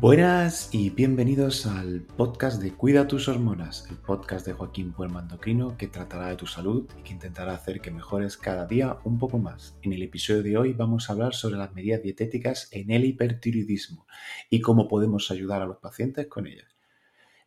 Buenas 0.00 0.70
y 0.72 0.88
bienvenidos 0.88 1.66
al 1.66 2.00
podcast 2.00 2.62
de 2.62 2.72
Cuida 2.72 3.06
tus 3.06 3.28
hormonas, 3.28 3.86
el 3.90 3.98
podcast 3.98 4.46
de 4.46 4.54
Joaquín 4.54 4.94
Puerma 4.94 5.28
que 5.76 5.88
tratará 5.88 6.28
de 6.28 6.36
tu 6.36 6.46
salud 6.46 6.88
y 6.98 7.02
que 7.02 7.12
intentará 7.12 7.52
hacer 7.52 7.82
que 7.82 7.90
mejores 7.90 8.38
cada 8.38 8.66
día 8.66 8.96
un 9.04 9.18
poco 9.18 9.38
más. 9.38 9.76
En 9.82 9.92
el 9.92 10.02
episodio 10.02 10.42
de 10.42 10.56
hoy 10.56 10.72
vamos 10.72 11.10
a 11.10 11.12
hablar 11.12 11.34
sobre 11.34 11.58
las 11.58 11.74
medidas 11.74 12.02
dietéticas 12.02 12.70
en 12.72 12.90
el 12.90 13.04
hipertiroidismo 13.04 14.06
y 14.48 14.62
cómo 14.62 14.88
podemos 14.88 15.30
ayudar 15.30 15.60
a 15.60 15.66
los 15.66 15.76
pacientes 15.76 16.28
con 16.28 16.46
ellas. 16.46 16.74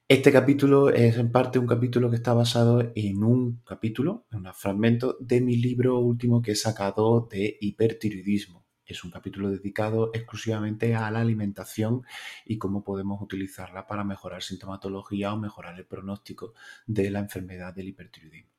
Este 0.08 0.32
capítulo 0.32 0.90
es 0.92 1.18
en 1.18 1.32
parte 1.32 1.58
un 1.58 1.66
capítulo 1.66 2.12
que 2.12 2.18
está 2.18 2.36
basado 2.36 2.92
en 2.94 3.24
un 3.24 3.64
capítulo, 3.66 4.28
en 4.32 4.46
un 4.46 4.54
fragmento 4.54 5.18
de 5.20 5.42
mi 5.42 5.58
libro 5.58 5.98
último 5.98 6.44
que 6.44 6.52
he 6.52 6.56
sacado 6.56 7.28
de 7.32 7.58
hipertiroidismo 7.60 8.62
es 8.86 9.04
un 9.04 9.12
capítulo 9.12 9.50
dedicado 9.50 10.12
exclusivamente 10.14 10.96
a 10.96 11.10
la 11.12 11.22
alimentación 11.22 12.04
y 12.46 12.58
cómo 12.58 12.84
podemos 12.84 13.22
utilizarla 13.22 13.88
para 13.88 14.04
mejorar 14.04 14.44
sintomatología 14.44 15.34
o 15.34 15.38
mejorar 15.38 15.78
el 15.78 15.86
pronóstico 15.86 16.54
de 16.86 17.10
la 17.10 17.20
enfermedad 17.20 17.74
del 17.74 17.90
hipertiroidismo. 17.90 18.52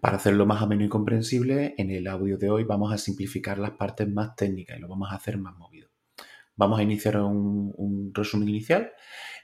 Para 0.00 0.16
hacerlo 0.16 0.46
más 0.46 0.62
ameno 0.62 0.84
y 0.84 0.88
comprensible, 0.88 1.74
en 1.78 1.90
el 1.90 2.06
audio 2.08 2.38
de 2.38 2.50
hoy 2.50 2.64
vamos 2.64 2.92
a 2.92 2.98
simplificar 2.98 3.58
las 3.58 3.72
partes 3.72 4.08
más 4.08 4.34
técnicas 4.34 4.76
y 4.76 4.80
lo 4.80 4.88
vamos 4.88 5.12
a 5.12 5.16
hacer 5.16 5.38
más 5.38 5.56
movido. 5.56 5.88
Vamos 6.56 6.80
a 6.80 6.82
iniciar 6.82 7.18
un, 7.20 8.10
resumen 8.14 8.48
inicial. 8.48 8.92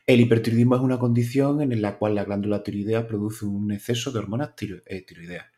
El 0.06 0.20
hipertiroidismo 0.20 0.76
es 0.76 0.82
una 0.82 0.98
condición 0.98 1.60
en 1.60 1.80
la 1.80 1.98
cual 1.98 2.16
la 2.16 2.24
glándula 2.24 2.62
tiroidea 2.62 3.06
produce 3.06 3.44
un 3.44 3.70
exceso 3.70 4.10
de 4.10 4.18
hormonas 4.18 4.50
eh, 4.58 5.02
tiroideas. 5.02 5.51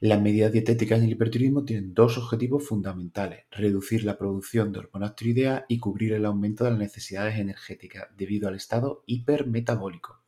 Las 0.00 0.20
medidas 0.20 0.52
dietéticas 0.52 0.98
en 0.98 1.04
el 1.06 1.12
hipertiroidismo 1.12 1.64
tienen 1.64 1.94
dos 1.94 2.18
objetivos 2.18 2.66
fundamentales, 2.66 3.46
reducir 3.50 4.04
la 4.04 4.18
producción 4.18 4.72
de 4.72 4.80
hormonas 4.80 5.16
tiroideas 5.16 5.64
y 5.68 5.78
cubrir 5.78 6.12
el 6.12 6.26
aumento 6.26 6.64
de 6.64 6.70
las 6.70 6.78
necesidades 6.78 7.38
energéticas 7.38 8.08
debido 8.16 8.48
al 8.48 8.56
estado 8.56 9.02
hipermetabólico. 9.06 10.23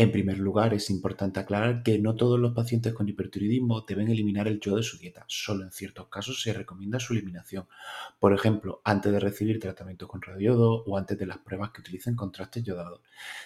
En 0.00 0.12
primer 0.12 0.38
lugar, 0.38 0.72
es 0.72 0.88
importante 0.88 1.40
aclarar 1.40 1.82
que 1.82 1.98
no 1.98 2.14
todos 2.14 2.40
los 2.40 2.54
pacientes 2.54 2.94
con 2.94 3.06
hipertiroidismo 3.06 3.82
deben 3.82 4.08
eliminar 4.08 4.48
el 4.48 4.58
yodo 4.58 4.78
de 4.78 4.82
su 4.82 4.96
dieta. 4.96 5.26
Solo 5.28 5.62
en 5.62 5.72
ciertos 5.72 6.08
casos 6.08 6.40
se 6.40 6.54
recomienda 6.54 6.98
su 6.98 7.12
eliminación. 7.12 7.66
Por 8.18 8.32
ejemplo, 8.32 8.80
antes 8.82 9.12
de 9.12 9.20
recibir 9.20 9.60
tratamiento 9.60 10.08
con 10.08 10.22
radioyodo 10.22 10.84
o 10.84 10.96
antes 10.96 11.18
de 11.18 11.26
las 11.26 11.36
pruebas 11.36 11.72
que 11.72 11.82
utilicen 11.82 12.16
contrastes 12.16 12.64
yodados. 12.64 13.02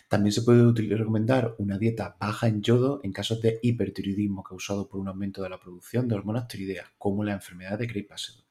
También 0.07 0.31
se 0.31 0.43
puede 0.43 0.73
recomendar 0.97 1.57
una 1.59 1.77
dieta 1.77 2.17
baja 2.21 2.47
en 2.47 2.63
yodo 2.63 3.01
en 3.03 3.13
casos 3.13 3.43
de 3.43 3.59
hipertiroidismo 3.61 4.45
causado 4.45 4.89
por 4.89 5.01
un 5.01 5.09
aumento 5.09 5.43
de 5.43 5.49
la 5.49 5.59
producción 5.59 6.07
de 6.07 6.15
hormonas 6.15 6.47
tiroideas, 6.47 6.87
como 6.99 7.25
la 7.25 7.33
enfermedad 7.33 7.81
de 7.81 7.89
Gray-Passen. 7.89 8.44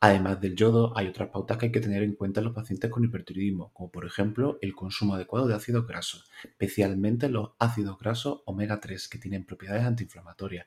Además 0.00 0.40
del 0.40 0.54
yodo, 0.54 0.96
hay 0.96 1.08
otras 1.08 1.30
pautas 1.30 1.56
que 1.56 1.66
hay 1.66 1.72
que 1.72 1.80
tener 1.80 2.02
en 2.02 2.14
cuenta 2.14 2.40
en 2.40 2.44
los 2.44 2.54
pacientes 2.54 2.90
con 2.90 3.04
hipertiroidismo, 3.04 3.72
como 3.72 3.90
por 3.90 4.04
ejemplo 4.04 4.58
el 4.60 4.74
consumo 4.74 5.14
adecuado 5.14 5.48
de 5.48 5.54
ácidos 5.54 5.86
grasos, 5.86 6.30
especialmente 6.44 7.28
los 7.28 7.52
ácidos 7.58 7.98
grasos 7.98 8.42
omega 8.44 8.78
3 8.78 9.08
que 9.08 9.18
tienen 9.18 9.46
propiedades 9.46 9.84
antiinflamatorias. 9.84 10.66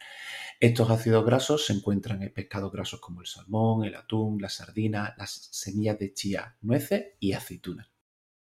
Estos 0.60 0.90
ácidos 0.90 1.26
grasos 1.26 1.66
se 1.66 1.74
encuentran 1.74 2.24
en 2.24 2.34
pescados 2.34 2.72
grasos 2.72 3.00
como 3.00 3.22
el 3.22 3.28
salmón, 3.28 3.86
el 3.86 3.96
atún, 3.96 4.42
la 4.42 4.50
sardina, 4.50 5.14
las 5.18 5.50
semillas 5.52 6.00
de 6.00 6.14
chía, 6.14 6.58
nueces 6.62 7.14
y 7.20 7.34
aceitunas 7.34 7.88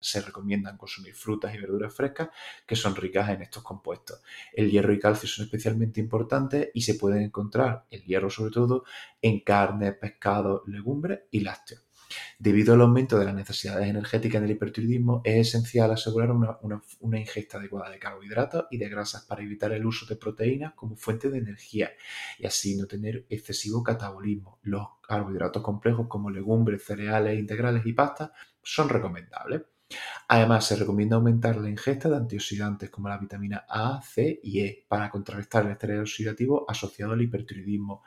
se 0.05 0.20
recomiendan 0.20 0.77
consumir 0.77 1.14
frutas 1.14 1.55
y 1.55 1.58
verduras 1.58 1.94
frescas 1.94 2.28
que 2.66 2.77
son 2.77 2.94
ricas 2.94 3.30
en 3.30 3.42
estos 3.42 3.62
compuestos. 3.62 4.22
El 4.52 4.70
hierro 4.70 4.92
y 4.92 4.98
calcio 4.98 5.28
son 5.28 5.47
especialmente 5.47 6.00
importantes 6.00 6.70
y 6.74 6.83
se 6.83 6.94
pueden 6.94 7.22
encontrar, 7.22 7.86
el 7.91 8.05
hierro 8.05 8.30
sobre 8.30 8.52
todo, 8.52 8.84
en 9.22 9.41
carne, 9.41 9.92
pescado, 9.92 10.62
legumbres 10.66 11.20
y 11.30 11.41
lácteos. 11.41 11.84
Debido 12.38 12.75
al 12.75 12.82
aumento 12.82 13.19
de 13.19 13.25
las 13.25 13.34
necesidades 13.34 13.88
energéticas 13.88 14.38
en 14.38 14.44
el 14.44 14.50
hipertiroidismo, 14.52 15.22
es 15.25 15.48
esencial 15.48 15.91
asegurar 15.91 16.30
una, 16.30 16.59
una, 17.00 17.19
ingesta 17.19 17.59
adecuada 17.59 17.91
de 17.91 17.98
carbohidratos 17.98 18.66
y 18.70 18.78
de 18.78 18.88
grasas 18.88 19.25
para 19.25 19.43
evitar 19.43 19.72
el 19.72 19.87
uso 19.87 20.06
de 20.06 20.16
proteínas 20.16 20.75
como 20.75 20.97
fuente 20.97 21.31
de 21.31 21.38
energía 21.38 21.93
y 22.38 22.47
así 22.47 22.76
no 22.76 22.87
tener 22.87 23.25
excesivo 23.28 23.82
catabolismo. 23.82 24.59
Los 24.62 24.87
carbohidratos 25.06 25.62
complejos 25.62 26.06
como 26.09 26.31
legumbres, 26.31 26.84
cereales, 26.84 27.38
integrales 27.38 27.84
y 27.87 27.93
pastas 27.93 28.31
son 28.62 28.88
recomendables. 28.88 29.62
Además, 30.28 30.67
se 30.67 30.77
recomienda 30.77 31.17
aumentar 31.17 31.56
la 31.56 31.69
ingesta 31.69 32.09
de 32.09 32.17
antioxidantes 32.17 32.91
como 32.91 33.09
la 33.09 33.19
vitamina 33.19 33.65
A, 33.69 34.00
C 34.03 34.41
y 34.43 34.61
E 34.61 34.84
para 34.89 35.11
contrarrestar 35.11 35.67
el 35.67 35.72
estrés 35.72 36.00
oxidativo 36.00 36.65
asociado 36.69 37.12
al 37.12 37.22
hipertiroidismo. 37.22 38.03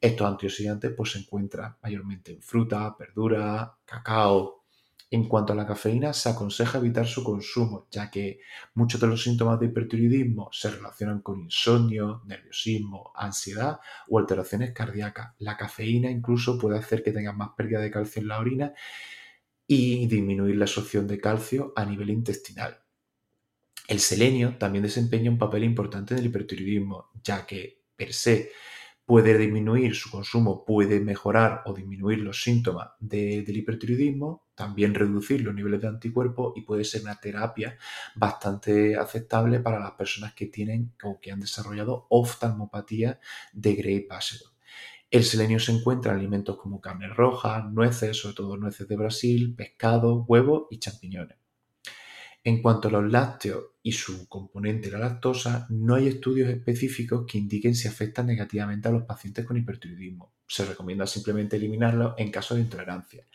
Estos 0.00 0.26
antioxidantes 0.26 0.92
pues, 0.96 1.12
se 1.12 1.20
encuentran 1.20 1.76
mayormente 1.82 2.32
en 2.32 2.42
fruta, 2.42 2.94
verduras, 2.98 3.70
cacao. 3.84 4.62
En 5.10 5.28
cuanto 5.28 5.52
a 5.52 5.56
la 5.56 5.66
cafeína, 5.66 6.14
se 6.14 6.30
aconseja 6.30 6.78
evitar 6.78 7.06
su 7.06 7.22
consumo, 7.22 7.86
ya 7.90 8.10
que 8.10 8.40
muchos 8.74 8.98
de 8.98 9.06
los 9.06 9.22
síntomas 9.22 9.60
de 9.60 9.66
hipertiroidismo 9.66 10.48
se 10.52 10.70
relacionan 10.70 11.20
con 11.20 11.38
insomnio, 11.40 12.22
nerviosismo, 12.24 13.12
ansiedad 13.14 13.78
o 14.08 14.18
alteraciones 14.18 14.72
cardíacas. 14.72 15.34
La 15.38 15.58
cafeína 15.58 16.10
incluso 16.10 16.58
puede 16.58 16.78
hacer 16.78 17.02
que 17.02 17.12
tengas 17.12 17.36
más 17.36 17.50
pérdida 17.54 17.80
de 17.80 17.90
calcio 17.90 18.22
en 18.22 18.28
la 18.28 18.38
orina 18.38 18.72
y 19.74 20.06
disminuir 20.06 20.56
la 20.56 20.66
absorción 20.66 21.06
de 21.06 21.18
calcio 21.18 21.72
a 21.74 21.86
nivel 21.86 22.10
intestinal. 22.10 22.78
El 23.88 24.00
selenio 24.00 24.58
también 24.58 24.82
desempeña 24.82 25.30
un 25.30 25.38
papel 25.38 25.64
importante 25.64 26.12
en 26.12 26.20
el 26.20 26.26
hipertiroidismo, 26.26 27.10
ya 27.24 27.46
que 27.46 27.84
per 27.96 28.12
se 28.12 28.50
puede 29.06 29.38
disminuir 29.38 29.94
su 29.94 30.10
consumo, 30.10 30.62
puede 30.66 31.00
mejorar 31.00 31.62
o 31.64 31.72
disminuir 31.72 32.18
los 32.18 32.42
síntomas 32.42 32.90
del 33.00 33.56
hipertiroidismo, 33.56 34.48
también 34.54 34.94
reducir 34.94 35.40
los 35.40 35.54
niveles 35.54 35.80
de 35.80 35.88
anticuerpos 35.88 36.52
y 36.54 36.60
puede 36.60 36.84
ser 36.84 37.00
una 37.00 37.18
terapia 37.18 37.78
bastante 38.14 38.96
aceptable 38.96 39.60
para 39.60 39.80
las 39.80 39.92
personas 39.92 40.34
que 40.34 40.46
tienen 40.48 40.92
o 41.02 41.18
que 41.18 41.32
han 41.32 41.40
desarrollado 41.40 42.06
oftalmopatía 42.10 43.18
de 43.54 43.74
Gray-Passen. 43.74 44.51
El 45.12 45.24
selenio 45.24 45.60
se 45.60 45.72
encuentra 45.72 46.12
en 46.12 46.20
alimentos 46.20 46.56
como 46.56 46.80
carne 46.80 47.06
roja, 47.06 47.68
nueces, 47.70 48.16
sobre 48.16 48.34
todo 48.34 48.56
nueces 48.56 48.88
de 48.88 48.96
Brasil, 48.96 49.54
pescado, 49.54 50.24
huevo 50.26 50.68
y 50.70 50.78
champiñones. 50.78 51.36
En 52.42 52.62
cuanto 52.62 52.88
a 52.88 52.90
los 52.92 53.12
lácteos 53.12 53.62
y 53.82 53.92
su 53.92 54.26
componente 54.26 54.90
la 54.90 54.98
lactosa, 54.98 55.66
no 55.68 55.96
hay 55.96 56.08
estudios 56.08 56.48
específicos 56.48 57.26
que 57.28 57.36
indiquen 57.36 57.74
si 57.74 57.88
afectan 57.88 58.26
negativamente 58.26 58.88
a 58.88 58.90
los 58.90 59.02
pacientes 59.02 59.44
con 59.44 59.58
hipertiroidismo. 59.58 60.32
Se 60.46 60.64
recomienda 60.64 61.06
simplemente 61.06 61.56
eliminarlos 61.56 62.14
en 62.16 62.30
caso 62.30 62.54
de 62.54 62.62
intolerancia. 62.62 63.26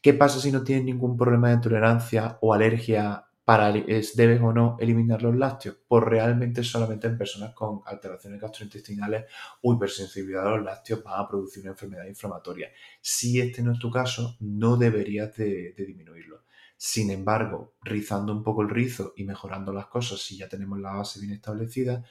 ¿Qué 0.00 0.14
pasa 0.14 0.38
si 0.38 0.52
no 0.52 0.62
tienen 0.62 0.86
ningún 0.86 1.16
problema 1.16 1.48
de 1.48 1.54
intolerancia 1.54 2.38
o 2.42 2.54
alergia 2.54 3.27
para 3.48 3.72
debes 3.72 4.42
o 4.42 4.52
no 4.52 4.76
eliminar 4.78 5.22
los 5.22 5.34
lácteos, 5.34 5.78
pues 5.88 6.04
realmente 6.04 6.62
solamente 6.62 7.06
en 7.06 7.16
personas 7.16 7.54
con 7.54 7.80
alteraciones 7.86 8.42
gastrointestinales 8.42 9.24
o 9.62 9.72
hipersensibilidad 9.72 10.46
a 10.46 10.56
los 10.58 10.64
lácteos 10.66 11.02
van 11.02 11.18
a 11.18 11.26
producir 11.26 11.62
una 11.62 11.70
enfermedad 11.70 12.04
inflamatoria. 12.04 12.70
Si 13.00 13.40
este 13.40 13.62
no 13.62 13.72
es 13.72 13.78
tu 13.78 13.90
caso, 13.90 14.36
no 14.40 14.76
deberías 14.76 15.34
de, 15.34 15.72
disminuirlo. 15.74 16.44
Sin 16.76 17.10
embargo, 17.10 17.72
rizando 17.80 18.34
un 18.34 18.42
poco 18.42 18.60
el 18.60 18.68
rizo 18.68 19.14
y 19.16 19.24
mejorando 19.24 19.72
las 19.72 19.86
cosas, 19.86 20.20
si 20.20 20.36
ya 20.36 20.46
tenemos 20.46 20.78
la 20.78 20.92
base 20.92 21.18
bien 21.18 21.32
establecida, 21.32 22.04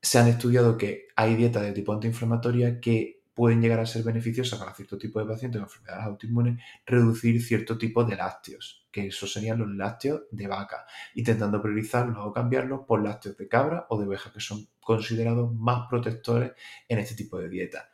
se 0.00 0.18
han 0.18 0.26
estudiado 0.26 0.76
que 0.76 1.06
hay 1.14 1.36
dietas 1.36 1.62
de 1.62 1.70
tipo 1.70 1.92
antiinflamatoria 1.92 2.80
que 2.80 3.21
pueden 3.34 3.60
llegar 3.60 3.80
a 3.80 3.86
ser 3.86 4.02
beneficiosas 4.02 4.58
para 4.58 4.74
cierto 4.74 4.98
tipo 4.98 5.18
de 5.18 5.26
pacientes 5.26 5.60
con 5.60 5.68
enfermedades 5.68 6.06
autoinmunes, 6.06 6.62
reducir 6.84 7.42
cierto 7.42 7.78
tipo 7.78 8.04
de 8.04 8.16
lácteos, 8.16 8.86
que 8.90 9.06
esos 9.06 9.32
serían 9.32 9.58
los 9.58 9.70
lácteos 9.70 10.22
de 10.30 10.46
vaca, 10.46 10.86
intentando 11.14 11.62
priorizarlos 11.62 12.18
o 12.18 12.32
cambiarlos 12.32 12.80
por 12.86 13.02
lácteos 13.02 13.36
de 13.36 13.48
cabra 13.48 13.86
o 13.88 13.98
de 13.98 14.06
oveja, 14.06 14.32
que 14.32 14.40
son 14.40 14.66
considerados 14.80 15.54
más 15.54 15.88
protectores 15.88 16.52
en 16.88 16.98
este 16.98 17.14
tipo 17.14 17.38
de 17.38 17.48
dieta. 17.48 17.88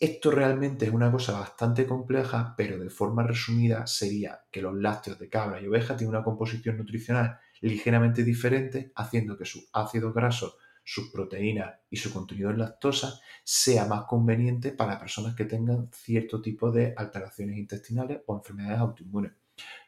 Esto 0.00 0.30
realmente 0.30 0.86
es 0.86 0.92
una 0.92 1.10
cosa 1.10 1.32
bastante 1.40 1.84
compleja, 1.84 2.54
pero 2.56 2.78
de 2.78 2.88
forma 2.88 3.24
resumida 3.24 3.84
sería 3.88 4.42
que 4.50 4.62
los 4.62 4.76
lácteos 4.76 5.18
de 5.18 5.28
cabra 5.28 5.60
y 5.60 5.66
oveja 5.66 5.96
tienen 5.96 6.14
una 6.14 6.24
composición 6.24 6.78
nutricional 6.78 7.38
ligeramente 7.60 8.22
diferente, 8.22 8.92
haciendo 8.94 9.36
que 9.36 9.44
sus 9.44 9.68
ácidos 9.72 10.14
grasos 10.14 10.56
sus 10.88 11.10
proteínas 11.10 11.80
y 11.90 11.98
su 11.98 12.10
contenido 12.10 12.48
en 12.48 12.60
lactosa 12.60 13.20
sea 13.44 13.84
más 13.84 14.04
conveniente 14.06 14.72
para 14.72 14.98
personas 14.98 15.34
que 15.34 15.44
tengan 15.44 15.90
cierto 15.92 16.40
tipo 16.40 16.70
de 16.70 16.94
alteraciones 16.96 17.58
intestinales 17.58 18.22
o 18.24 18.34
enfermedades 18.34 18.78
autoinmunes. 18.78 19.32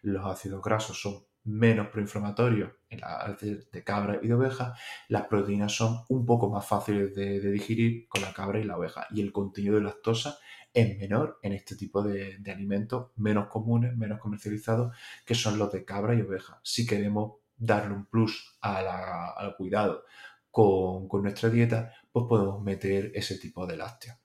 Los 0.02 0.26
ácidos 0.26 0.62
grasos 0.62 1.00
son 1.00 1.24
menos 1.44 1.88
proinflamatorios 1.88 2.72
en 2.90 3.00
la 3.00 3.34
de 3.40 3.82
cabra 3.82 4.20
y 4.22 4.28
de 4.28 4.34
oveja, 4.34 4.74
las 5.08 5.26
proteínas 5.26 5.72
son 5.72 6.04
un 6.10 6.26
poco 6.26 6.50
más 6.50 6.66
fáciles 6.66 7.14
de, 7.14 7.40
digerir 7.50 8.06
con 8.06 8.20
la 8.20 8.34
cabra 8.34 8.60
y 8.60 8.64
la 8.64 8.76
oveja 8.76 9.06
y 9.10 9.22
el 9.22 9.32
contenido 9.32 9.76
de 9.76 9.82
lactosa 9.84 10.36
es 10.74 10.98
menor 10.98 11.38
en 11.42 11.54
este 11.54 11.76
tipo 11.76 12.02
de, 12.02 12.42
alimentos 12.52 13.12
menos 13.16 13.48
comunes, 13.48 13.96
menos 13.96 14.20
comercializados, 14.20 14.94
que 15.24 15.34
son 15.34 15.58
los 15.58 15.72
de 15.72 15.82
cabra 15.86 16.14
y 16.14 16.20
oveja. 16.20 16.60
Si 16.62 16.86
queremos 16.86 17.36
darle 17.56 17.94
un 17.94 18.04
plus 18.04 18.58
al 18.60 19.56
cuidado 19.56 20.04
con, 20.50 21.08
nuestra 21.22 21.48
dieta, 21.48 21.92
pues 22.12 22.26
podemos 22.28 22.62
meter 22.62 23.12
ese 23.14 23.38
tipo 23.38 23.66
de 23.66 23.76
lácteos. 23.76 24.16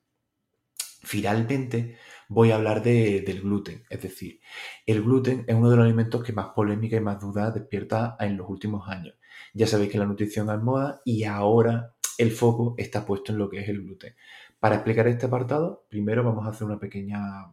Finalmente, 1.03 1.97
voy 2.27 2.51
a 2.51 2.55
hablar 2.55 2.81
del 2.81 3.41
gluten. 3.41 3.83
Es 3.89 4.01
decir, 4.01 4.39
el 4.85 5.03
gluten 5.03 5.45
es 5.47 5.55
uno 5.55 5.69
de 5.69 5.77
los 5.77 5.85
alimentos 5.85 6.23
que 6.23 6.33
más 6.33 6.47
polémica 6.55 6.95
y 6.95 7.01
más 7.01 7.19
dudas 7.19 7.53
despierta 7.53 8.17
en 8.19 8.37
los 8.37 8.49
últimos 8.49 8.89
años. 8.89 9.15
Ya 9.53 9.67
sabéis 9.67 9.91
que 9.91 9.99
la 9.99 10.05
nutrición 10.05 10.49
es 10.49 10.61
moda 10.61 11.01
y 11.05 11.25
ahora 11.25 11.95
el 12.17 12.31
foco 12.31 12.75
está 12.77 13.05
puesto 13.05 13.31
en 13.31 13.37
lo 13.37 13.49
que 13.49 13.59
es 13.59 13.69
el 13.69 13.83
gluten. 13.83 14.15
Para 14.59 14.75
explicar 14.75 15.07
este 15.07 15.27
apartado, 15.27 15.85
primero 15.89 16.23
vamos 16.23 16.45
a 16.45 16.49
hacer 16.49 16.65
una 16.65 16.79
pequeña 16.79 17.51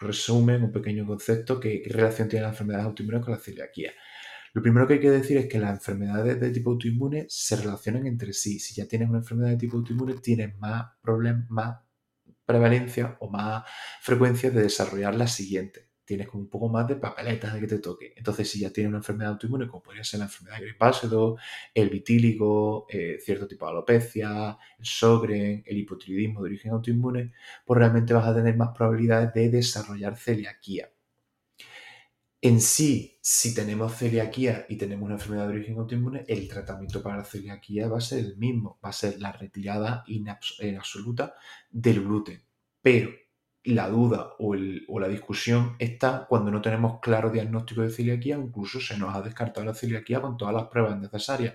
resumen, 0.00 0.62
un 0.62 0.72
pequeño 0.72 1.06
concepto 1.06 1.58
que, 1.58 1.82
qué 1.82 1.90
relación 1.90 2.28
tiene 2.28 2.44
las 2.44 2.52
enfermedades 2.52 2.86
autoinmunes 2.86 3.24
con 3.24 3.32
la 3.32 3.40
celiaquía. 3.40 3.92
Lo 4.54 4.62
primero 4.62 4.86
que 4.86 4.94
hay 4.94 5.00
que 5.00 5.10
decir 5.10 5.36
es 5.36 5.46
que 5.46 5.58
las 5.58 5.72
enfermedades 5.72 6.40
de 6.40 6.50
tipo 6.50 6.70
autoinmune 6.70 7.26
se 7.28 7.56
relacionan 7.56 8.06
entre 8.06 8.32
sí. 8.32 8.58
Si 8.58 8.74
ya 8.74 8.86
tienes 8.86 9.08
una 9.08 9.18
enfermedad 9.18 9.50
de 9.50 9.56
tipo 9.56 9.76
autoinmune, 9.76 10.14
tienes 10.14 10.56
más 10.58 10.86
problemas, 11.00 11.48
más 11.50 11.78
prevalencia 12.46 13.16
o 13.20 13.30
más 13.30 13.64
frecuencia 14.00 14.50
de 14.50 14.62
desarrollar 14.62 15.14
la 15.14 15.26
siguiente. 15.26 15.90
Tienes 16.04 16.28
como 16.28 16.44
un 16.44 16.48
poco 16.48 16.70
más 16.70 16.88
de 16.88 16.96
papeletas 16.96 17.52
de 17.52 17.60
que 17.60 17.66
te 17.66 17.78
toque. 17.78 18.14
Entonces, 18.16 18.50
si 18.50 18.60
ya 18.60 18.70
tienes 18.72 18.88
una 18.88 18.98
enfermedad 18.98 19.32
autoinmune, 19.32 19.68
como 19.68 19.82
podría 19.82 20.02
ser 20.04 20.20
la 20.20 20.26
enfermedad 20.26 20.60
gripácedo, 20.62 21.36
el 21.74 21.90
vitíligo, 21.90 22.86
eh, 22.88 23.18
cierto 23.20 23.46
tipo 23.46 23.66
de 23.66 23.72
alopecia, 23.72 24.56
el 24.78 24.86
Sogren, 24.86 25.62
el 25.66 25.76
hipotiroidismo 25.76 26.40
de 26.40 26.46
origen 26.46 26.72
autoinmune, 26.72 27.32
pues 27.66 27.78
realmente 27.78 28.14
vas 28.14 28.26
a 28.26 28.34
tener 28.34 28.56
más 28.56 28.70
probabilidades 28.74 29.34
de 29.34 29.50
desarrollar 29.50 30.16
celiaquía. 30.16 30.90
En 32.40 32.60
sí, 32.60 33.18
si 33.20 33.52
tenemos 33.52 33.96
celiaquía 33.96 34.64
y 34.68 34.76
tenemos 34.76 35.06
una 35.06 35.14
enfermedad 35.14 35.48
de 35.48 35.54
origen 35.54 35.78
autoinmune, 35.78 36.24
el 36.28 36.48
tratamiento 36.48 37.02
para 37.02 37.16
la 37.16 37.24
celiaquía 37.24 37.88
va 37.88 37.98
a 37.98 38.00
ser 38.00 38.20
el 38.20 38.36
mismo, 38.36 38.78
va 38.84 38.90
a 38.90 38.92
ser 38.92 39.20
la 39.20 39.32
retirada 39.32 40.04
en 40.06 40.76
absoluta 40.76 41.34
del 41.70 42.04
gluten. 42.04 42.44
Pero 42.80 43.10
la 43.64 43.88
duda 43.88 44.34
o, 44.38 44.54
la 44.54 45.08
discusión 45.08 45.74
está 45.80 46.26
cuando 46.28 46.50
no 46.50 46.62
tenemos 46.62 47.00
claro 47.00 47.30
diagnóstico 47.30 47.82
de 47.82 47.90
celiaquía, 47.90 48.36
incluso 48.36 48.80
se 48.80 48.96
nos 48.96 49.14
ha 49.14 49.20
descartado 49.20 49.66
la 49.66 49.74
celiaquía 49.74 50.20
con 50.20 50.36
todas 50.36 50.54
las 50.54 50.68
pruebas 50.68 50.98
necesarias. 50.98 51.54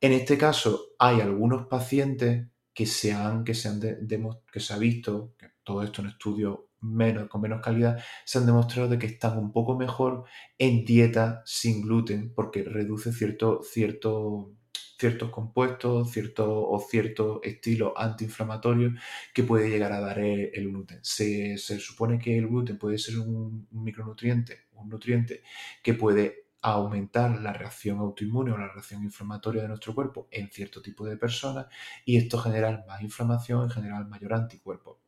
En 0.00 0.12
este 0.12 0.36
caso, 0.36 0.88
hay 0.98 1.20
algunos 1.20 1.68
pacientes 1.68 2.48
que 2.74 2.86
se 2.86 3.12
han, 3.12 3.44
que 3.44 3.54
se 3.54 3.68
han 3.68 3.80
que 3.80 4.60
se 4.60 4.74
ha 4.74 4.78
visto, 4.78 5.34
que 5.38 5.48
todo 5.62 5.82
esto 5.82 6.02
en 6.02 6.08
estudios 6.08 6.58
menos, 6.80 7.28
con 7.28 7.40
menos 7.40 7.62
calidad, 7.62 8.02
se 8.24 8.38
han 8.38 8.46
demostrado 8.46 8.88
de 8.88 8.98
que 8.98 9.06
están 9.06 9.38
un 9.38 9.52
poco 9.52 9.76
mejor 9.76 10.24
en 10.58 10.84
dieta 10.84 11.42
sin 11.46 11.82
gluten 11.82 12.34
porque 12.34 12.64
reduce 12.64 13.12
cierto, 13.12 13.60
cierto, 13.62 14.52
ciertos 14.98 15.30
compuestos 15.30 16.16
o 16.38 16.80
cierto 16.80 17.40
estilo 17.42 17.94
antiinflamatorio 17.96 18.92
que 19.32 19.42
puede 19.42 19.68
llegar 19.68 19.92
a 19.92 20.00
dar 20.00 20.18
el, 20.18 20.50
gluten. 20.70 21.00
Se, 21.02 21.56
supone 21.56 22.18
que 22.18 22.36
el 22.36 22.48
gluten 22.48 22.78
puede 22.78 22.98
ser 22.98 23.18
un, 23.18 23.68
micronutriente, 23.70 24.66
un 24.74 24.88
nutriente 24.88 25.42
que 25.82 25.94
puede 25.94 26.41
aumentar 26.62 27.40
la 27.40 27.52
reacción 27.52 27.98
autoinmune 27.98 28.52
o 28.52 28.58
la 28.58 28.68
reacción 28.68 29.02
inflamatoria 29.02 29.62
de 29.62 29.68
nuestro 29.68 29.94
cuerpo 29.94 30.28
en 30.30 30.50
cierto 30.50 30.80
tipo 30.80 31.04
de 31.04 31.16
personas 31.16 31.66
y 32.04 32.16
esto 32.16 32.38
genera 32.38 32.84
más 32.86 33.02
inflamación, 33.02 33.64
en 33.64 33.70
general 33.70 34.08
mayor 34.08 34.34
anticuerpo. 34.34 35.00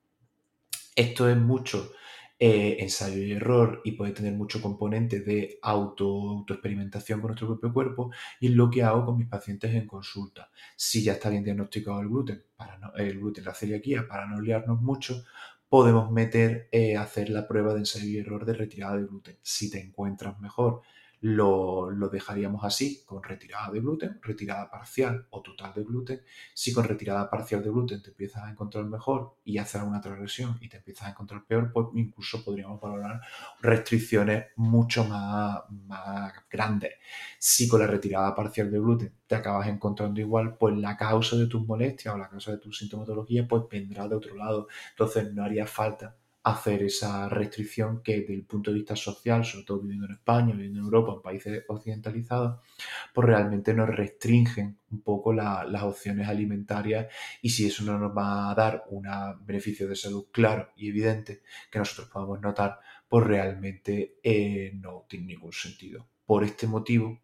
Esto 0.96 1.28
es 1.28 1.36
mucho 1.36 1.92
eh, 2.38 2.78
ensayo 2.80 3.22
y 3.22 3.32
error 3.32 3.80
y 3.84 3.92
puede 3.92 4.12
tener 4.12 4.32
mucho 4.32 4.60
componente 4.60 5.20
de 5.20 5.58
auto, 5.62 6.04
autoexperimentación 6.04 7.20
con 7.20 7.28
nuestro 7.28 7.46
propio 7.46 7.72
cuerpo 7.72 8.10
y 8.40 8.48
es 8.48 8.52
lo 8.52 8.68
que 8.70 8.82
hago 8.82 9.06
con 9.06 9.16
mis 9.16 9.28
pacientes 9.28 9.72
en 9.74 9.86
consulta. 9.86 10.50
Si 10.76 11.04
ya 11.04 11.12
está 11.12 11.30
bien 11.30 11.44
diagnosticado 11.44 12.00
el 12.00 12.08
gluten, 12.08 12.44
para 12.56 12.78
el 12.96 13.18
gluten, 13.18 13.44
la 13.44 13.54
celiaquía, 13.54 14.08
para 14.08 14.26
no 14.26 14.40
liarnos 14.40 14.82
mucho, 14.82 15.24
podemos 15.68 16.10
meter, 16.10 16.68
eh, 16.72 16.96
hacer 16.96 17.30
la 17.30 17.46
prueba 17.46 17.72
de 17.72 17.80
ensayo 17.80 18.06
y 18.06 18.18
error 18.18 18.44
de 18.44 18.54
retirada 18.54 18.96
de 18.96 19.06
gluten. 19.06 19.38
Si 19.42 19.70
te 19.70 19.80
encuentras 19.80 20.38
mejor 20.40 20.82
lo, 21.24 21.90
dejaríamos 22.12 22.64
así, 22.64 23.02
con 23.06 23.22
retirada 23.22 23.70
de 23.70 23.80
gluten, 23.80 24.20
retirada 24.20 24.70
parcial 24.70 25.26
o 25.30 25.40
total 25.40 25.72
de 25.72 25.82
gluten. 25.82 26.22
Si 26.52 26.70
con 26.70 26.84
retirada 26.84 27.30
parcial 27.30 27.62
de 27.64 27.70
gluten 27.70 28.02
te 28.02 28.10
empiezas 28.10 28.42
a 28.44 28.50
encontrar 28.50 28.84
mejor 28.84 29.38
y 29.42 29.56
haces 29.56 29.80
una 29.82 30.02
transgresión 30.02 30.58
y 30.60 30.68
te 30.68 30.76
empiezas 30.76 31.06
a 31.06 31.10
encontrar 31.12 31.46
peor, 31.46 31.72
pues 31.72 31.86
incluso 31.94 32.44
podríamos 32.44 32.78
valorar 32.78 33.22
restricciones 33.62 34.48
mucho 34.56 35.04
más, 35.04 35.62
más 35.70 36.34
grandes. 36.50 36.92
Si 37.38 37.68
con 37.68 37.80
la 37.80 37.86
retirada 37.86 38.34
parcial 38.34 38.70
de 38.70 38.78
gluten 38.78 39.14
te 39.26 39.34
acabas 39.34 39.68
encontrando 39.68 40.20
igual, 40.20 40.58
pues 40.58 40.76
la 40.76 40.94
causa 40.94 41.36
de 41.36 41.46
tus 41.46 41.66
molestias 41.66 42.14
o 42.14 42.18
la 42.18 42.28
causa 42.28 42.52
de 42.52 42.58
tu 42.58 42.70
sintomatología 42.70 43.48
pues 43.48 43.62
vendrá 43.70 44.06
de 44.06 44.16
otro 44.16 44.36
lado. 44.36 44.68
Entonces 44.90 45.32
no 45.32 45.42
haría 45.42 45.66
falta 45.66 46.18
hacer 46.44 46.82
esa 46.82 47.26
restricción 47.30 48.02
que 48.02 48.20
desde 48.20 48.34
el 48.34 48.44
punto 48.44 48.70
de 48.70 48.76
vista 48.76 48.94
social, 48.94 49.44
sobre 49.46 49.64
todo 49.64 49.80
viviendo 49.80 50.04
en 50.06 50.12
España, 50.12 50.54
viviendo 50.54 50.80
en 50.80 50.84
Europa, 50.84 51.14
en 51.14 51.22
países 51.22 51.64
occidentalizados, 51.68 52.60
pues 53.14 53.26
realmente 53.26 53.72
nos 53.72 53.88
restringen 53.88 54.78
un 54.90 55.00
poco 55.00 55.32
las 55.32 55.82
opciones 55.82 56.28
alimentarias 56.28 57.06
y 57.40 57.48
si 57.48 57.66
eso 57.66 57.82
no 57.84 57.98
nos 57.98 58.14
va 58.14 58.50
a 58.50 58.54
dar 58.54 58.84
un 58.90 59.06
beneficio 59.40 59.88
de 59.88 59.96
salud 59.96 60.26
claro 60.30 60.68
y 60.76 60.90
evidente 60.90 61.42
que 61.70 61.78
nosotros 61.78 62.10
podamos 62.10 62.40
notar, 62.42 62.78
pues 63.08 63.26
realmente 63.26 64.18
eh, 64.22 64.72
no 64.74 65.06
tiene 65.08 65.26
ningún 65.26 65.52
sentido. 65.52 66.06
Por 66.26 66.44
este 66.44 66.66
motivo, 66.66 67.22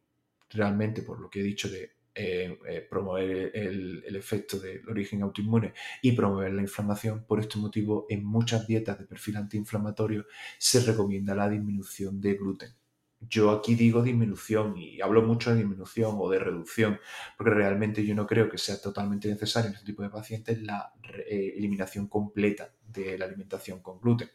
realmente 0.48 1.02
por 1.02 1.20
lo 1.20 1.28
que 1.28 1.40
he 1.40 1.44
dicho 1.44 1.68
de 1.68 1.92
eh, 2.14 2.58
eh, 2.68 2.86
promover 2.90 3.52
el, 3.54 4.16
efecto 4.16 4.58
del 4.58 4.86
origen 4.88 5.22
autoinmune 5.22 5.72
y 6.02 6.12
promover 6.12 6.52
la 6.52 6.62
inflamación. 6.62 7.24
Por 7.24 7.40
este 7.40 7.58
motivo, 7.58 8.06
en 8.08 8.24
muchas 8.24 8.66
dietas 8.66 8.98
de 8.98 9.06
perfil 9.06 9.36
antiinflamatorio 9.36 10.26
se 10.58 10.80
recomienda 10.80 11.34
la 11.34 11.48
disminución 11.48 12.20
de 12.20 12.34
gluten. 12.34 12.79
Yo 13.20 13.50
aquí 13.50 13.74
digo 13.74 14.02
disminución 14.02 14.78
y 14.78 15.00
hablo 15.00 15.22
mucho 15.22 15.50
de 15.50 15.58
disminución 15.58 16.16
o 16.18 16.30
de 16.30 16.38
reducción, 16.38 16.98
porque 17.36 17.52
realmente 17.52 18.04
yo 18.04 18.14
no 18.14 18.26
creo 18.26 18.48
que 18.48 18.56
sea 18.56 18.80
totalmente 18.80 19.28
necesario 19.28 19.68
en 19.68 19.74
este 19.74 19.86
tipo 19.86 20.02
de 20.02 20.08
pacientes 20.08 20.60
la 20.62 20.94
eh, 21.02 21.54
eliminación 21.56 22.08
completa 22.08 22.72
de 22.82 23.18
la 23.18 23.26
alimentación 23.26 23.80
con 23.80 24.00
gluten. 24.00 24.30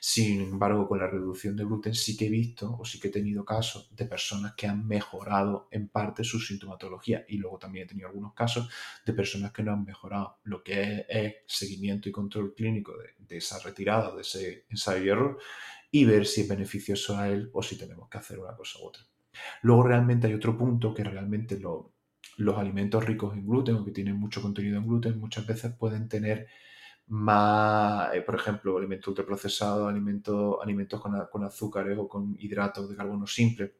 Sin 0.00 0.40
embargo, 0.40 0.88
con 0.88 0.98
la 0.98 1.06
reducción 1.06 1.56
de 1.56 1.64
gluten 1.64 1.94
sí 1.94 2.16
que 2.16 2.26
he 2.26 2.30
visto 2.30 2.76
o 2.78 2.84
sí 2.84 2.98
que 2.98 3.08
he 3.08 3.10
tenido 3.10 3.44
casos 3.44 3.94
de 3.94 4.06
personas 4.06 4.54
que 4.54 4.66
han 4.66 4.86
mejorado 4.86 5.68
en 5.70 5.88
parte 5.88 6.24
su 6.24 6.40
sintomatología 6.40 7.24
y 7.28 7.36
luego 7.36 7.58
también 7.58 7.84
he 7.84 7.88
tenido 7.88 8.08
algunos 8.08 8.32
casos 8.32 8.70
de 9.04 9.12
personas 9.12 9.52
que 9.52 9.62
no 9.62 9.72
han 9.72 9.84
mejorado. 9.84 10.38
Lo 10.44 10.62
que 10.62 11.04
es, 11.08 11.34
seguimiento 11.46 12.08
y 12.08 12.12
control 12.12 12.54
clínico 12.54 12.94
de, 12.96 13.36
esa 13.36 13.58
retirada, 13.58 14.14
de 14.14 14.22
ese 14.22 14.64
ensayo 14.70 15.04
y 15.04 15.08
error 15.08 15.38
y 15.90 16.04
ver 16.04 16.26
si 16.26 16.42
es 16.42 16.48
beneficioso 16.48 17.16
a 17.16 17.28
él 17.28 17.50
o 17.52 17.62
si 17.62 17.76
tenemos 17.76 18.08
que 18.08 18.18
hacer 18.18 18.38
una 18.38 18.56
cosa 18.56 18.78
u 18.80 18.86
otra. 18.86 19.02
Luego 19.62 19.82
realmente 19.84 20.26
hay 20.26 20.34
otro 20.34 20.56
punto 20.56 20.94
que 20.94 21.04
realmente 21.04 21.58
los 21.58 22.58
alimentos 22.58 23.04
ricos 23.04 23.34
en 23.34 23.46
gluten 23.46 23.76
o 23.76 23.84
que 23.84 23.90
tienen 23.90 24.16
mucho 24.16 24.42
contenido 24.42 24.78
en 24.78 24.86
gluten 24.86 25.18
muchas 25.18 25.46
veces 25.46 25.72
pueden 25.74 26.08
tener 26.08 26.46
más, 27.08 28.14
eh, 28.14 28.22
por 28.22 28.36
ejemplo, 28.36 28.76
alimentos 28.78 29.08
ultraprocesados, 29.08 29.88
alimentos, 29.88 30.56
alimentos 30.62 31.00
con, 31.00 31.26
con, 31.30 31.44
azúcares 31.44 31.98
o 31.98 32.08
con 32.08 32.36
hidratos 32.38 32.88
de 32.88 32.94
carbono 32.94 33.26
simple, 33.26 33.74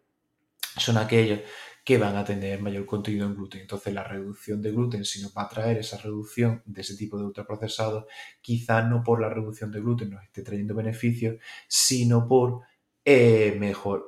son 0.76 0.98
aquellos 0.98 1.40
que 1.84 1.98
van 1.98 2.16
a 2.16 2.24
tener 2.24 2.60
mayor 2.60 2.86
contenido 2.86 3.26
en 3.26 3.34
gluten. 3.34 3.62
Entonces, 3.62 3.92
la 3.94 4.04
reducción 4.04 4.60
de 4.62 4.72
gluten, 4.72 5.04
si 5.04 5.22
nos 5.22 5.36
va 5.36 5.42
a 5.42 5.48
traer 5.48 5.78
esa 5.78 5.98
reducción 5.98 6.62
de 6.66 6.82
ese 6.82 6.96
tipo 6.96 7.18
de 7.18 7.24
ultraprocesados, 7.24 8.04
quizás 8.40 8.88
no 8.88 9.02
por 9.02 9.20
la 9.20 9.28
reducción 9.28 9.70
de 9.72 9.80
gluten 9.80 10.10
nos 10.10 10.22
esté 10.24 10.42
trayendo 10.42 10.74
beneficios, 10.74 11.36
sino 11.68 12.26
por 12.28 12.62
eh, 13.04 13.56
mejor, 13.58 14.06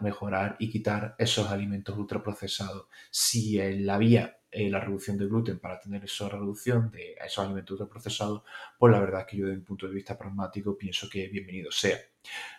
mejorar 0.00 0.56
y 0.58 0.70
quitar 0.70 1.14
esos 1.18 1.48
alimentos 1.50 1.96
ultraprocesados. 1.96 2.86
Si 3.10 3.60
en 3.60 3.86
la 3.86 3.98
vía 3.98 4.37
eh, 4.50 4.70
la 4.70 4.80
reducción 4.80 5.18
de 5.18 5.26
gluten 5.26 5.58
para 5.58 5.78
tener 5.78 6.04
esa 6.04 6.28
reducción 6.28 6.90
de 6.90 7.16
esos 7.24 7.44
alimentos 7.44 7.72
ultraprocesados, 7.72 8.42
pues 8.78 8.92
la 8.92 9.00
verdad 9.00 9.20
es 9.20 9.26
que 9.26 9.36
yo 9.36 9.46
desde 9.46 9.58
un 9.58 9.64
punto 9.64 9.86
de 9.86 9.94
vista 9.94 10.16
pragmático 10.16 10.76
pienso 10.76 11.08
que 11.08 11.28
bienvenido 11.28 11.70
sea. 11.70 11.98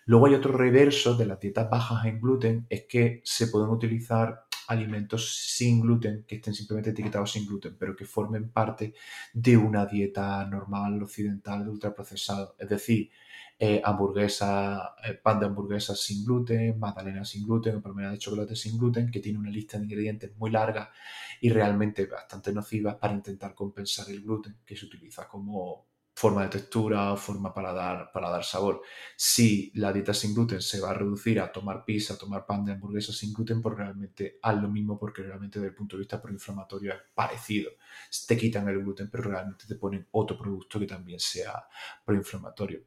Luego 0.05 0.27
hay 0.27 0.35
otro 0.35 0.51
reverso 0.55 1.15
de 1.15 1.25
las 1.25 1.39
dietas 1.39 1.69
bajas 1.69 2.05
en 2.05 2.19
gluten, 2.19 2.67
es 2.69 2.85
que 2.85 3.21
se 3.23 3.47
pueden 3.47 3.69
utilizar 3.69 4.45
alimentos 4.69 5.35
sin 5.55 5.81
gluten, 5.81 6.23
que 6.27 6.35
estén 6.35 6.53
simplemente 6.53 6.91
etiquetados 6.91 7.31
sin 7.31 7.45
gluten, 7.45 7.75
pero 7.77 7.95
que 7.95 8.05
formen 8.05 8.51
parte 8.51 8.93
de 9.33 9.57
una 9.57 9.85
dieta 9.85 10.45
normal 10.45 11.01
occidental 11.03 11.63
de 11.65 11.71
ultraprocesado. 11.71 12.55
Es 12.59 12.69
decir, 12.69 13.09
eh, 13.57 13.81
hamburguesa, 13.83 14.95
eh, 15.03 15.15
pan 15.15 15.39
de 15.39 15.47
hamburguesa 15.47 15.95
sin 15.95 16.23
gluten, 16.23 16.79
magdalena 16.79 17.25
sin 17.25 17.45
gluten 17.45 17.75
o 17.77 17.81
palmera 17.81 18.11
de 18.11 18.19
chocolate 18.19 18.55
sin 18.55 18.77
gluten, 18.77 19.11
que 19.11 19.19
tiene 19.19 19.39
una 19.39 19.49
lista 19.49 19.77
de 19.77 19.85
ingredientes 19.85 20.35
muy 20.37 20.51
larga 20.51 20.91
y 21.41 21.49
realmente 21.49 22.05
bastante 22.05 22.53
nocivas 22.53 22.95
para 22.95 23.13
intentar 23.13 23.53
compensar 23.55 24.09
el 24.09 24.21
gluten 24.21 24.59
que 24.65 24.77
se 24.77 24.85
utiliza 24.85 25.27
como 25.27 25.88
forma 26.19 26.43
de 26.43 26.49
textura 26.49 27.13
o 27.13 27.17
forma 27.17 27.53
para 27.53 27.71
dar, 27.71 28.11
para 28.11 28.29
dar 28.29 28.43
sabor. 28.43 28.81
Si 29.15 29.71
la 29.75 29.93
dieta 29.93 30.13
sin 30.13 30.33
gluten 30.33 30.61
se 30.61 30.81
va 30.81 30.89
a 30.89 30.93
reducir 30.93 31.39
a 31.39 31.49
tomar 31.49 31.85
pizza, 31.85 32.15
a 32.15 32.17
tomar 32.17 32.45
pan 32.45 32.65
de 32.65 32.73
hamburguesa 32.73 33.13
sin 33.13 33.33
gluten, 33.33 33.61
pues 33.61 33.77
realmente 33.77 34.37
haz 34.41 34.61
lo 34.61 34.67
mismo 34.67 34.99
porque 34.99 35.23
realmente 35.23 35.59
desde 35.59 35.69
el 35.69 35.75
punto 35.75 35.95
de 35.95 36.01
vista 36.01 36.21
proinflamatorio 36.21 36.91
es 36.91 36.99
parecido. 37.15 37.71
Te 38.27 38.35
quitan 38.35 38.67
el 38.67 38.79
gluten, 38.79 39.09
pero 39.09 39.23
realmente 39.23 39.65
te 39.65 39.75
ponen 39.75 40.07
otro 40.11 40.37
producto 40.37 40.77
que 40.77 40.87
también 40.87 41.21
sea 41.21 41.65
proinflamatorio. 42.03 42.81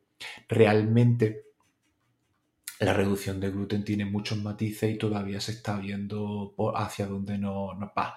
Realmente 0.47 1.47
la 2.81 2.93
reducción 2.93 3.41
de 3.41 3.51
gluten 3.51 3.83
tiene 3.83 4.05
muchos 4.05 4.37
matices 4.43 4.95
y 4.95 4.99
todavía 4.99 5.41
se 5.41 5.53
está 5.53 5.79
viendo 5.79 6.55
hacia 6.75 7.07
dónde 7.07 7.39
nos 7.39 7.79
no 7.79 7.93
va 7.97 8.15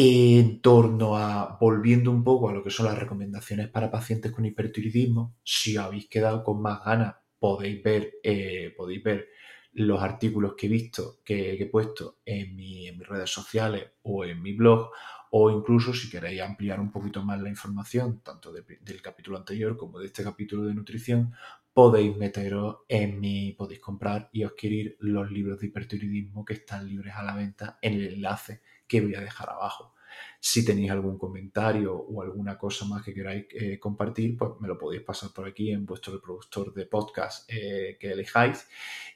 en 0.00 0.60
torno 0.60 1.16
a, 1.16 1.58
volviendo 1.60 2.12
un 2.12 2.22
poco 2.22 2.48
a 2.48 2.52
lo 2.52 2.62
que 2.62 2.70
son 2.70 2.86
las 2.86 2.96
recomendaciones 2.96 3.66
para 3.68 3.90
pacientes 3.90 4.30
con 4.30 4.44
hipertiroidismo, 4.44 5.34
si 5.42 5.76
habéis 5.76 6.06
quedado 6.08 6.44
con 6.44 6.62
más 6.62 6.84
ganas, 6.84 7.16
podéis 7.40 7.82
ver, 7.82 8.12
eh, 8.22 8.72
podéis 8.76 9.02
ver 9.02 9.28
los 9.72 10.00
artículos 10.00 10.54
que 10.56 10.66
he 10.66 10.68
visto, 10.68 11.18
que, 11.24 11.54
he 11.54 11.66
puesto 11.66 12.20
en, 12.24 12.54
mis 12.54 12.96
redes 13.08 13.28
sociales 13.28 13.88
o 14.02 14.24
en 14.24 14.40
mi 14.40 14.52
blog, 14.52 14.92
o 15.32 15.50
incluso 15.50 15.92
si 15.92 16.08
queréis 16.08 16.42
ampliar 16.42 16.78
un 16.78 16.92
poquito 16.92 17.24
más 17.24 17.40
la 17.40 17.48
información, 17.48 18.20
tanto 18.22 18.52
del 18.52 19.02
capítulo 19.02 19.36
anterior 19.36 19.76
como 19.76 19.98
de 19.98 20.06
este 20.06 20.22
capítulo 20.22 20.62
de 20.62 20.74
nutrición, 20.74 21.32
podéis 21.74 22.16
meteros 22.16 22.78
en 22.86 23.18
mi, 23.18 23.52
podéis 23.54 23.80
comprar 23.80 24.30
y 24.32 24.44
adquirir 24.44 24.96
los 25.00 25.28
libros 25.28 25.58
de 25.58 25.66
hipertiroidismo 25.66 26.44
que 26.44 26.54
están 26.54 26.88
libres 26.88 27.14
a 27.16 27.24
la 27.24 27.34
venta 27.34 27.80
en 27.82 27.94
el 27.94 28.14
enlace 28.14 28.62
que 28.88 29.00
voy 29.00 29.14
a 29.14 29.20
dejar 29.20 29.50
abajo. 29.50 29.94
Si 30.40 30.64
tenéis 30.64 30.90
algún 30.90 31.18
comentario 31.18 31.94
o 31.94 32.22
alguna 32.22 32.56
cosa 32.56 32.84
más 32.86 33.04
que 33.04 33.12
queráis 33.12 33.46
eh, 33.50 33.78
compartir, 33.78 34.36
pues 34.36 34.52
me 34.60 34.68
lo 34.68 34.78
podéis 34.78 35.02
pasar 35.02 35.30
por 35.30 35.46
aquí 35.48 35.70
en 35.72 35.84
vuestro 35.84 36.12
reproductor 36.14 36.72
de 36.72 36.86
podcast 36.86 37.50
eh, 37.52 37.96
que 37.98 38.12
elijáis. 38.12 38.66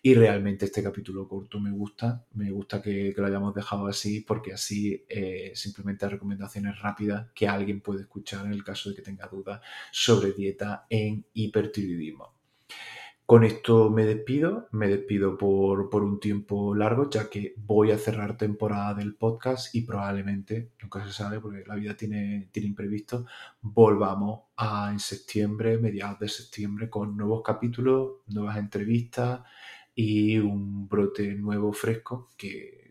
Y 0.02 0.14
realmente 0.14 0.64
este 0.64 0.82
capítulo 0.82 1.28
corto 1.28 1.60
me 1.60 1.70
gusta, 1.70 2.26
me 2.34 2.50
gusta 2.50 2.82
que, 2.82 3.14
lo 3.16 3.26
hayamos 3.26 3.54
dejado 3.54 3.86
así 3.86 4.20
porque 4.20 4.52
así 4.52 5.04
eh, 5.08 5.52
simplemente 5.54 6.08
recomendaciones 6.08 6.80
rápidas 6.80 7.30
que 7.34 7.46
alguien 7.46 7.80
puede 7.80 8.02
escuchar 8.02 8.46
en 8.46 8.52
el 8.52 8.64
caso 8.64 8.90
de 8.90 8.96
que 8.96 9.02
tenga 9.02 9.28
dudas 9.28 9.60
sobre 9.92 10.32
dieta 10.32 10.86
en 10.90 11.24
hipertiroidismo. 11.34 12.34
Con 13.26 13.44
esto 13.44 13.88
me 13.88 14.04
despido, 14.04 14.68
me 14.72 14.88
despido 14.88 15.38
por, 15.38 16.02
un 16.02 16.20
tiempo 16.20 16.74
largo, 16.74 17.08
ya 17.08 17.30
que 17.30 17.54
voy 17.56 17.90
a 17.90 17.98
cerrar 17.98 18.36
temporada 18.36 18.94
del 18.94 19.14
podcast 19.14 19.74
y 19.74 19.82
probablemente, 19.82 20.72
nunca 20.82 21.04
se 21.06 21.12
sabe 21.12 21.40
porque 21.40 21.64
la 21.66 21.76
vida 21.76 21.96
tiene, 21.96 22.48
tiene 22.52 22.68
imprevisto, 22.68 23.24
volvamos 23.62 24.42
a, 24.56 24.90
en 24.92 24.98
septiembre, 24.98 25.78
mediados 25.78 26.18
de 26.18 26.28
septiembre, 26.28 26.90
con 26.90 27.16
nuevos 27.16 27.42
capítulos, 27.42 28.18
nuevas 28.26 28.58
entrevistas 28.58 29.40
y 29.94 30.38
un 30.38 30.88
brote 30.88 31.34
nuevo 31.34 31.72
fresco 31.72 32.30
que 32.36 32.81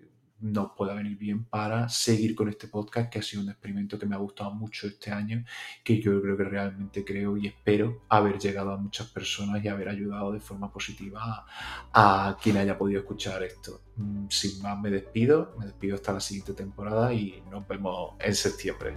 nos 0.42 0.72
pueda 0.72 0.94
venir 0.94 1.18
bien 1.18 1.46
para 1.46 1.88
seguir 1.90 2.36
con 2.36 2.50
este 2.50 2.68
podcast, 2.68 3.10
que 3.10 3.20
ha 3.20 3.22
sido 3.22 3.44
un 3.44 3.50
experimento 3.50 3.98
que 3.98 4.06
me 4.06 4.16
ha 4.16 4.20
gustado 4.20 4.52
mucho 4.52 4.88
este 4.88 5.12
año, 5.12 5.44
que 5.84 6.02
yo 6.02 6.22
creo 6.22 6.38
que 6.38 6.44
realmente 6.44 7.06
creo 7.06 7.38
y 7.38 7.48
espero 7.48 8.04
haber 8.10 8.40
llegado 8.40 8.72
a 8.72 8.78
muchas 8.78 9.08
personas 9.08 9.64
y 9.64 9.68
haber 9.68 9.90
ayudado 9.90 10.32
de 10.32 10.40
forma 10.40 10.72
positiva 10.72 11.46
a, 11.94 12.30
a 12.30 12.38
quien 12.38 12.58
haya 12.58 12.78
podido 12.78 13.02
escuchar 13.02 13.44
esto. 13.44 13.82
Mm, 13.98 14.28
sin 14.30 14.62
más, 14.62 14.80
me 14.80 14.90
despido, 14.90 15.56
me 15.60 15.66
despido 15.66 15.96
hasta 15.96 16.14
la 16.14 16.20
siguiente 16.20 16.54
temporada 16.54 17.14
y 17.14 17.44
nos 17.50 17.68
vemos 17.68 18.16
en 18.20 18.36
septiembre. 18.36 18.96